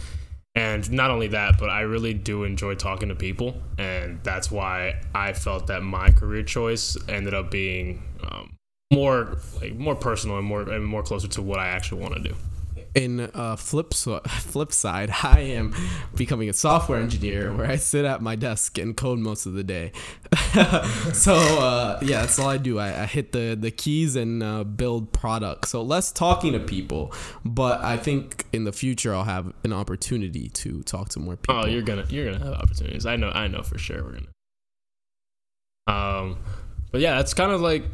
And 0.54 0.90
not 0.92 1.10
only 1.10 1.28
that, 1.28 1.58
but 1.58 1.70
I 1.70 1.80
really 1.80 2.12
do 2.12 2.44
enjoy 2.44 2.74
talking 2.74 3.08
to 3.08 3.14
people, 3.14 3.62
and 3.78 4.20
that's 4.22 4.50
why 4.50 5.00
I 5.14 5.32
felt 5.32 5.68
that 5.68 5.82
my 5.82 6.10
career 6.10 6.42
choice 6.42 6.96
ended 7.08 7.32
up 7.32 7.50
being 7.50 8.02
um, 8.22 8.56
more 8.92 9.38
like 9.62 9.74
more 9.74 9.94
personal 9.94 10.36
and 10.36 10.46
more 10.46 10.60
and 10.68 10.84
more 10.84 11.02
closer 11.02 11.28
to 11.28 11.42
what 11.42 11.58
I 11.58 11.68
actually 11.68 12.02
want 12.02 12.14
to 12.16 12.20
do. 12.20 12.34
In 12.94 13.20
uh, 13.20 13.56
flip 13.56 13.94
so- 13.94 14.20
flip 14.28 14.72
side, 14.72 15.10
I 15.22 15.40
am 15.40 15.74
becoming 16.14 16.48
a 16.48 16.52
software 16.52 17.00
engineer 17.00 17.52
where 17.54 17.66
I 17.66 17.76
sit 17.76 18.04
at 18.04 18.20
my 18.20 18.36
desk 18.36 18.78
and 18.78 18.96
code 18.96 19.18
most 19.18 19.46
of 19.46 19.54
the 19.54 19.64
day. 19.64 19.92
so 21.12 21.34
uh, 21.34 21.98
yeah, 22.02 22.20
that's 22.20 22.38
all 22.38 22.48
I 22.48 22.58
do. 22.58 22.78
I, 22.78 23.02
I 23.02 23.06
hit 23.06 23.32
the 23.32 23.56
the 23.58 23.70
keys 23.70 24.16
and 24.16 24.42
uh, 24.42 24.64
build 24.64 25.12
products. 25.12 25.70
So 25.70 25.82
less 25.82 26.12
talking 26.12 26.52
to 26.52 26.60
people, 26.60 27.12
but 27.44 27.82
I 27.82 27.96
think 27.96 28.46
in 28.52 28.64
the 28.64 28.72
future 28.72 29.14
I'll 29.14 29.24
have 29.24 29.52
an 29.64 29.72
opportunity 29.72 30.48
to 30.48 30.82
talk 30.82 31.08
to 31.10 31.20
more 31.20 31.36
people. 31.36 31.64
Oh, 31.64 31.66
you're 31.66 31.82
gonna 31.82 32.06
you're 32.08 32.30
gonna 32.30 32.44
have 32.44 32.54
opportunities. 32.54 33.06
I 33.06 33.16
know 33.16 33.30
I 33.30 33.48
know 33.48 33.62
for 33.62 33.78
sure 33.78 34.02
we're 34.02 34.12
gonna. 34.12 34.26
Um, 35.86 36.38
but 36.90 37.00
yeah, 37.00 37.20
it's 37.20 37.34
kind 37.34 37.50
of 37.50 37.60
like 37.60 37.84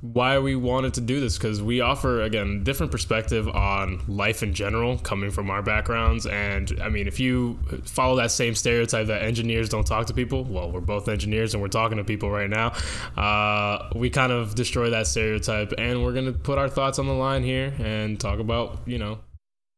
why 0.00 0.38
we 0.38 0.54
wanted 0.54 0.94
to 0.94 1.00
do 1.00 1.20
this 1.20 1.38
because 1.38 1.62
we 1.62 1.80
offer 1.80 2.22
again 2.22 2.62
different 2.62 2.92
perspective 2.92 3.48
on 3.48 4.02
life 4.06 4.42
in 4.42 4.52
general 4.52 4.98
coming 4.98 5.30
from 5.30 5.50
our 5.50 5.62
backgrounds. 5.62 6.26
And 6.26 6.78
i 6.82 6.88
mean 6.88 7.06
if 7.06 7.18
you 7.18 7.58
follow 7.84 8.16
that 8.16 8.30
same 8.30 8.54
stereotype 8.54 9.06
that 9.06 9.22
engineers 9.22 9.68
don't 9.68 9.86
talk 9.86 10.06
to 10.06 10.14
people 10.14 10.44
well 10.44 10.70
we're 10.70 10.80
both 10.80 11.08
engineers 11.08 11.54
and 11.54 11.62
we're 11.62 11.68
talking 11.68 11.98
to 11.98 12.04
people 12.04 12.30
right 12.30 12.50
now 12.50 12.72
uh, 13.16 13.88
we 13.94 14.10
kind 14.10 14.32
of 14.32 14.54
destroy 14.54 14.90
that 14.90 15.06
stereotype. 15.06 15.72
And 15.78 16.04
we're 16.04 16.12
going 16.12 16.26
to 16.26 16.32
put 16.32 16.58
our 16.58 16.68
thoughts 16.68 16.98
on 16.98 17.06
the 17.06 17.14
line 17.14 17.42
here 17.42 17.74
and 17.78 18.18
talk 18.20 18.38
about 18.38 18.80
you 18.86 18.98
know 18.98 19.18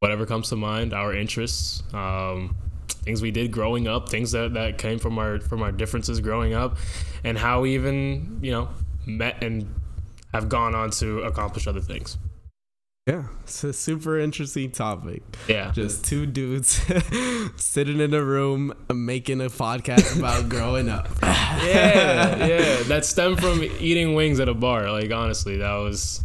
whatever 0.01 0.27
comes 0.27 0.49
to 0.49 0.57
mind 0.57 0.93
our 0.95 1.15
interests 1.15 1.83
um, 1.93 2.57
things 2.87 3.21
we 3.21 3.31
did 3.31 3.51
growing 3.51 3.89
up 3.89 4.09
things 4.09 4.33
that, 4.33 4.55
that 4.55 4.79
came 4.79 4.99
from 4.99 5.19
our 5.19 5.41
from 5.41 5.63
our 5.63 5.73
differences 5.73 6.21
growing 6.21 6.55
up 6.55 6.77
and 7.25 7.39
how 7.39 7.63
we 7.63 7.75
even 7.75 8.39
you 8.43 8.51
know 8.51 8.69
met 9.07 9.43
and 9.43 9.73
have 10.33 10.49
gone 10.49 10.75
on 10.75 10.91
to 10.91 11.23
accomplish 11.23 11.67
other 11.67 11.81
things. 11.81 12.19
Yeah, 13.09 13.25
it's 13.43 13.65
a 13.65 13.73
super 13.73 14.19
interesting 14.19 14.71
topic. 14.71 15.23
Yeah. 15.49 15.71
Just 15.71 16.05
two 16.05 16.27
dudes 16.27 16.79
sitting 17.57 18.01
in 18.01 18.13
a 18.13 18.23
room 18.23 18.75
making 18.93 19.41
a 19.41 19.49
podcast 19.49 20.19
about 20.19 20.49
growing 20.51 20.91
up. 20.91 21.09
yeah, 21.23 22.47
yeah. 22.47 22.83
That 22.83 23.07
stemmed 23.07 23.41
from 23.41 23.65
eating 23.81 24.15
wings 24.15 24.41
at 24.41 24.51
a 24.51 24.55
bar. 24.55 24.93
Like 24.93 25.11
honestly, 25.11 25.57
that 25.57 25.77
was 25.77 26.23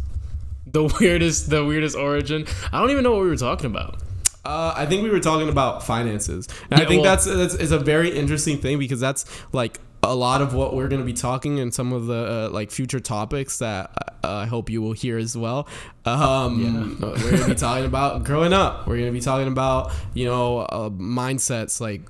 the 0.66 0.84
weirdest 1.00 1.48
the 1.48 1.64
weirdest 1.64 1.96
origin. 1.96 2.46
I 2.70 2.80
don't 2.80 2.90
even 2.90 3.02
know 3.02 3.12
what 3.12 3.22
we 3.22 3.28
were 3.28 3.36
talking 3.36 3.66
about. 3.66 4.02
Uh, 4.44 4.74
I 4.76 4.84
think 4.84 5.02
we 5.02 5.08
were 5.08 5.20
talking 5.20 5.48
about 5.48 5.84
finances, 5.84 6.48
and 6.70 6.78
yeah, 6.78 6.84
I 6.84 6.88
think 6.88 7.02
well, 7.02 7.16
that's, 7.16 7.24
that's 7.24 7.54
is 7.54 7.72
a 7.72 7.78
very 7.78 8.10
interesting 8.14 8.58
thing 8.58 8.78
because 8.78 9.00
that's 9.00 9.24
like 9.54 9.80
a 10.08 10.14
lot 10.14 10.42
of 10.42 10.54
what 10.54 10.74
we're 10.74 10.88
going 10.88 11.00
to 11.00 11.06
be 11.06 11.12
talking 11.12 11.60
and 11.60 11.72
some 11.72 11.92
of 11.92 12.06
the 12.06 12.48
uh, 12.48 12.48
like 12.52 12.70
future 12.70 13.00
topics 13.00 13.58
that 13.58 13.90
uh, 14.22 14.28
I 14.28 14.46
hope 14.46 14.70
you 14.70 14.82
will 14.82 14.92
hear 14.92 15.18
as 15.18 15.36
well. 15.36 15.68
Um, 16.04 16.60
yeah. 16.60 17.08
we're 17.08 17.30
going 17.30 17.42
to 17.42 17.48
be 17.48 17.54
talking 17.54 17.84
about 17.84 18.24
growing 18.24 18.52
up. 18.52 18.86
We're 18.86 18.96
going 18.96 19.08
to 19.08 19.12
be 19.12 19.20
talking 19.20 19.48
about 19.48 19.92
you 20.14 20.26
know 20.26 20.60
uh, 20.60 20.90
mindsets 20.90 21.80
like 21.80 22.02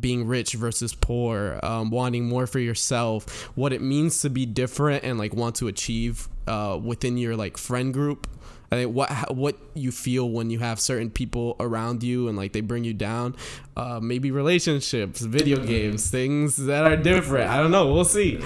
being 0.00 0.26
rich 0.26 0.54
versus 0.54 0.94
poor, 0.94 1.58
um, 1.62 1.90
wanting 1.90 2.28
more 2.28 2.46
for 2.46 2.58
yourself, 2.58 3.48
what 3.56 3.72
it 3.72 3.80
means 3.80 4.20
to 4.22 4.30
be 4.30 4.46
different 4.46 5.04
and 5.04 5.18
like 5.18 5.34
want 5.34 5.56
to 5.56 5.68
achieve 5.68 6.28
uh, 6.46 6.78
within 6.82 7.18
your 7.18 7.36
like 7.36 7.56
friend 7.56 7.92
group 7.92 8.26
I 8.70 8.76
think 8.76 8.94
what 8.94 9.34
what 9.34 9.56
you 9.74 9.92
feel 9.92 10.28
when 10.28 10.50
you 10.50 10.58
have 10.58 10.80
certain 10.80 11.10
people 11.10 11.54
around 11.60 12.02
you 12.02 12.28
and 12.28 12.36
like 12.36 12.52
they 12.52 12.60
bring 12.60 12.82
you 12.82 12.94
down, 12.94 13.36
uh, 13.76 14.00
maybe 14.02 14.32
relationships, 14.32 15.20
video 15.20 15.58
games, 15.58 16.10
things 16.10 16.56
that 16.56 16.84
are 16.84 16.96
different. 16.96 17.48
I 17.48 17.58
don't 17.58 17.70
know. 17.70 17.92
We'll 17.92 18.04
see. 18.04 18.40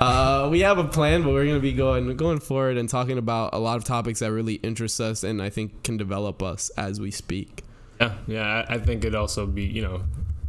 Uh, 0.00 0.48
we 0.50 0.60
have 0.60 0.78
a 0.78 0.84
plan, 0.84 1.22
but 1.22 1.32
we're 1.32 1.46
gonna 1.46 1.58
be 1.58 1.72
going 1.72 2.16
going 2.16 2.38
forward 2.38 2.76
and 2.76 2.88
talking 2.88 3.18
about 3.18 3.52
a 3.52 3.58
lot 3.58 3.76
of 3.76 3.84
topics 3.84 4.20
that 4.20 4.30
really 4.30 4.54
interest 4.54 5.00
us 5.00 5.24
and 5.24 5.42
I 5.42 5.50
think 5.50 5.82
can 5.82 5.96
develop 5.96 6.42
us 6.42 6.70
as 6.76 7.00
we 7.00 7.10
speak. 7.10 7.64
Yeah, 8.00 8.14
yeah. 8.26 8.66
I 8.68 8.78
think 8.78 9.04
it'd 9.04 9.16
also 9.16 9.46
be 9.46 9.64
you 9.64 9.82
know, 9.82 10.02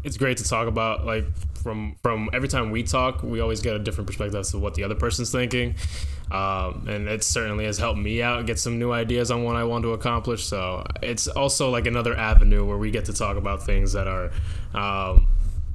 it's 0.06 0.18
great 0.18 0.38
to 0.38 0.44
talk 0.44 0.68
about 0.68 1.06
like 1.06 1.26
from 1.56 1.96
from 2.04 2.30
every 2.32 2.48
time 2.48 2.70
we 2.72 2.84
talk, 2.84 3.24
we 3.24 3.40
always 3.42 3.62
get 3.62 3.76
a 3.76 3.80
different 3.80 4.08
perspective 4.08 4.40
as 4.40 4.52
to 4.52 4.60
what 4.60 4.76
the 4.76 4.84
other 4.84 4.96
person's 4.96 5.32
thinking, 5.32 5.76
um, 6.32 6.88
and 6.88 7.10
it 7.10 7.24
certainly 7.24 7.66
has 7.66 7.78
helped 7.78 8.00
me 8.00 8.22
out 8.22 8.46
get 8.46 8.60
some 8.60 8.78
new 8.78 8.92
ideas 8.92 9.32
on 9.32 9.44
what 9.44 9.56
I 9.56 9.64
want 9.64 9.84
to 9.84 9.94
accomplish. 9.94 10.46
So 10.46 10.86
it's 11.02 11.28
also 11.28 11.72
like 11.72 11.88
another 11.88 12.16
avenue 12.16 12.66
where 12.66 12.78
we 12.78 12.92
get 12.92 13.06
to 13.06 13.14
talk 13.14 13.36
about 13.36 13.64
things 13.64 13.94
that 13.94 14.08
are. 14.08 14.32
Um, 14.74 15.28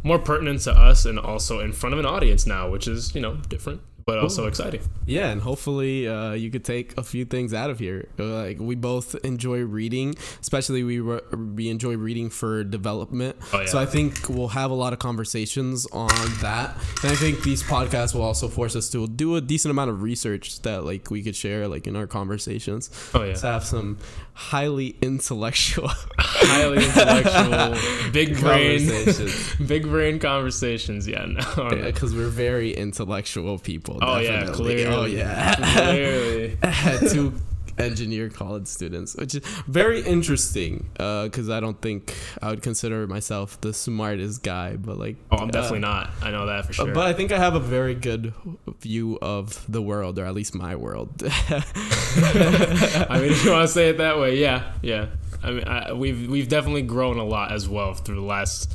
more 0.03 0.19
pertinent 0.19 0.63
to 0.63 0.73
us 0.73 1.05
and 1.05 1.19
also 1.19 1.61
in 1.61 1.73
front 1.73 1.93
of 1.93 1.99
an 1.99 2.07
audience 2.07 2.47
now, 2.47 2.71
which 2.71 2.89
is, 2.89 3.15
you 3.15 3.21
know, 3.21 3.37
different 3.51 3.83
but 4.11 4.19
also 4.19 4.49
exciting. 4.49 4.81
Yeah, 5.07 5.29
and 5.29 5.41
hopefully 5.41 6.09
uh, 6.09 6.33
you 6.33 6.51
could 6.51 6.65
take 6.65 6.99
a 6.99 7.05
few 7.05 7.25
things 7.25 7.55
out 7.55 7.71
of 7.71 7.79
here. 7.79 8.09
Like 8.19 8.59
we 8.59 8.75
both 8.75 9.15
enjoy 9.25 9.61
reading, 9.61 10.17
especially 10.41 10.83
we 10.83 10.99
re- 10.99 11.21
we 11.55 11.69
enjoy 11.69 11.97
reading 11.97 12.29
for 12.29 12.65
development. 12.65 13.37
Oh, 13.53 13.61
yeah. 13.61 13.67
So 13.67 13.79
I 13.79 13.87
think 13.87 14.29
we'll 14.29 14.49
have 14.49 14.73
a 14.73 14.75
lot 14.75 14.93
of 14.93 14.99
conversations 14.99 15.87
on 15.93 16.09
that, 16.41 16.75
and 17.05 17.13
I 17.13 17.15
think 17.15 17.45
these 17.45 17.63
podcasts 17.63 18.13
will 18.13 18.23
also 18.23 18.49
force 18.49 18.75
us 18.75 18.91
to 18.91 19.07
do 19.07 19.37
a 19.37 19.41
decent 19.41 19.71
amount 19.71 19.91
of 19.91 20.03
research 20.03 20.61
that 20.63 20.85
like 20.85 21.09
we 21.09 21.23
could 21.23 21.37
share 21.37 21.69
like 21.69 21.87
in 21.87 21.95
our 21.95 22.09
conversations. 22.09 22.91
Oh 23.15 23.23
yeah, 23.23 23.35
to 23.35 23.47
have 23.47 23.65
some 23.65 23.99
highly 24.35 24.97
intellectual, 25.03 25.89
highly 26.19 26.85
intellectual, 26.85 28.11
big 28.13 28.39
brain, 28.41 28.91
big 29.67 29.83
brain 29.85 30.19
conversations. 30.19 31.07
Yeah, 31.07 31.27
no, 31.27 31.71
because 31.85 32.13
yeah, 32.13 32.19
we're 32.19 32.29
very 32.29 32.73
intellectual 32.73 33.59
people. 33.59 33.99
Oh 34.01 34.21
definitely. 34.21 34.83
yeah, 34.83 34.87
clearly. 34.87 34.95
Oh 34.95 35.05
yeah, 35.05 35.55
clearly. 35.57 37.09
Two 37.13 37.35
engineer 37.81 38.29
college 38.29 38.67
students, 38.67 39.17
which 39.17 39.35
is 39.35 39.45
very 39.67 40.03
interesting 40.03 40.91
because 40.93 41.49
uh, 41.49 41.57
I 41.57 41.61
don't 41.61 41.81
think 41.81 42.15
I 42.41 42.51
would 42.51 42.63
consider 42.63 43.07
myself 43.07 43.61
the 43.61 43.73
smartest 43.73 44.43
guy, 44.43 44.77
but 44.77 44.99
like, 44.99 45.17
oh, 45.31 45.39
I'm 45.39 45.49
definitely 45.49 45.79
uh, 45.79 45.93
not. 45.93 46.11
I 46.23 46.31
know 46.31 46.47
that 46.47 46.67
for 46.67 46.73
sure. 46.73 46.93
But 46.93 47.07
I 47.07 47.13
think 47.13 47.33
I 47.33 47.39
have 47.39 47.55
a 47.55 47.61
very 47.61 47.95
good 47.95 48.33
view 48.81 49.19
of 49.21 49.65
the 49.71 49.83
world, 49.83 50.19
or 50.19 50.25
at 50.25 50.35
least 50.35 50.55
my 50.55 50.77
world. 50.77 51.11
I 51.25 53.19
mean, 53.21 53.33
if 53.33 53.45
you 53.45 53.51
want 53.51 53.67
to 53.67 53.73
say 53.73 53.89
it 53.89 53.99
that 53.99 54.19
way, 54.19 54.39
yeah, 54.39 54.73
yeah. 54.83 55.07
I 55.43 55.51
mean, 55.51 55.65
I, 55.65 55.93
we've 55.93 56.29
we've 56.29 56.49
definitely 56.49 56.83
grown 56.83 57.19
a 57.19 57.25
lot 57.25 57.53
as 57.53 57.69
well 57.69 57.95
through 57.95 58.17
the 58.17 58.21
last 58.21 58.73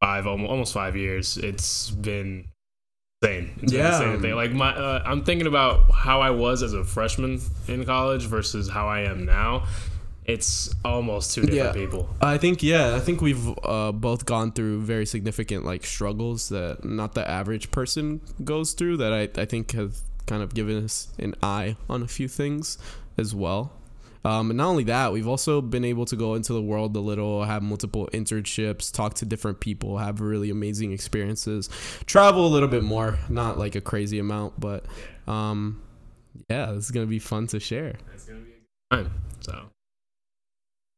five 0.00 0.26
almost 0.26 0.72
five 0.72 0.96
years. 0.96 1.36
It's 1.36 1.90
been 1.90 2.46
insane. 3.24 3.58
It's 3.62 3.72
yeah. 3.72 3.96
Insane 4.02 4.20
thing. 4.20 4.34
Like 4.34 4.52
my, 4.52 4.74
uh, 4.74 5.02
I'm 5.04 5.24
thinking 5.24 5.46
about 5.46 5.92
how 5.92 6.20
I 6.20 6.30
was 6.30 6.62
as 6.62 6.72
a 6.72 6.84
freshman 6.84 7.40
in 7.68 7.84
college 7.84 8.26
versus 8.26 8.68
how 8.68 8.88
I 8.88 9.00
am 9.00 9.24
now. 9.24 9.66
It's 10.24 10.74
almost 10.84 11.34
two 11.34 11.42
different 11.42 11.76
yeah. 11.76 11.84
people. 11.84 12.08
I 12.20 12.38
think 12.38 12.62
yeah, 12.62 12.94
I 12.94 13.00
think 13.00 13.20
we've 13.20 13.46
uh, 13.62 13.92
both 13.92 14.24
gone 14.24 14.52
through 14.52 14.80
very 14.82 15.04
significant 15.04 15.66
like 15.66 15.84
struggles 15.84 16.48
that 16.48 16.82
not 16.82 17.14
the 17.14 17.28
average 17.28 17.70
person 17.70 18.22
goes 18.42 18.72
through. 18.72 18.96
That 18.98 19.12
I 19.12 19.28
I 19.40 19.44
think 19.44 19.72
have 19.72 19.98
kind 20.26 20.42
of 20.42 20.54
given 20.54 20.82
us 20.82 21.08
an 21.18 21.34
eye 21.42 21.76
on 21.90 22.02
a 22.02 22.08
few 22.08 22.28
things 22.28 22.78
as 23.18 23.34
well. 23.34 23.72
Um, 24.24 24.50
and 24.50 24.56
not 24.56 24.68
only 24.68 24.84
that, 24.84 25.12
we've 25.12 25.28
also 25.28 25.60
been 25.60 25.84
able 25.84 26.06
to 26.06 26.16
go 26.16 26.34
into 26.34 26.54
the 26.54 26.62
world 26.62 26.96
a 26.96 27.00
little, 27.00 27.44
have 27.44 27.62
multiple 27.62 28.08
internships, 28.12 28.90
talk 28.90 29.14
to 29.14 29.26
different 29.26 29.60
people, 29.60 29.98
have 29.98 30.20
really 30.20 30.50
amazing 30.50 30.92
experiences, 30.92 31.68
travel 32.06 32.46
a 32.46 32.48
little 32.48 32.68
bit 32.68 32.82
more, 32.82 33.18
not 33.28 33.58
like 33.58 33.74
a 33.74 33.80
crazy 33.80 34.18
amount, 34.18 34.58
but 34.58 34.86
um, 35.26 35.82
yeah, 36.48 36.72
this 36.72 36.86
is 36.86 36.90
gonna 36.90 37.06
be 37.06 37.18
fun 37.18 37.46
to 37.48 37.60
share. 37.60 37.96
It's 38.14 38.24
gonna 38.24 38.40
be 38.40 38.52
a 38.52 38.96
good 38.96 39.04
time. 39.04 39.14
So. 39.40 39.66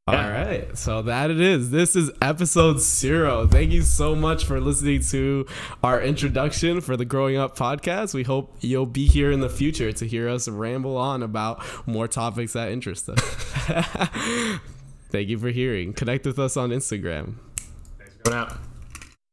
All 0.08 0.14
right. 0.14 0.78
So 0.78 1.02
that 1.02 1.32
it 1.32 1.40
is. 1.40 1.70
This 1.70 1.96
is 1.96 2.12
episode 2.22 2.78
zero. 2.80 3.44
Thank 3.44 3.72
you 3.72 3.82
so 3.82 4.14
much 4.14 4.44
for 4.44 4.60
listening 4.60 5.00
to 5.10 5.46
our 5.82 6.00
introduction 6.00 6.80
for 6.80 6.96
the 6.96 7.04
Growing 7.04 7.36
Up 7.36 7.58
podcast. 7.58 8.14
We 8.14 8.22
hope 8.22 8.56
you'll 8.60 8.86
be 8.86 9.08
here 9.08 9.32
in 9.32 9.40
the 9.40 9.48
future 9.48 9.90
to 9.90 10.06
hear 10.06 10.28
us 10.28 10.46
ramble 10.46 10.96
on 10.96 11.24
about 11.24 11.60
more 11.88 12.06
topics 12.06 12.52
that 12.52 12.70
interest 12.70 13.08
us. 13.08 13.18
Thank 15.10 15.28
you 15.28 15.38
for 15.38 15.48
hearing. 15.48 15.92
Connect 15.92 16.24
with 16.24 16.38
us 16.38 16.56
on 16.56 16.70
Instagram. 16.70 17.34
Thanks 17.98 18.14
for 18.14 18.22
coming 18.30 18.38
out. 18.38 18.58